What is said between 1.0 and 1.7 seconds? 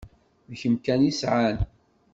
i sɛan.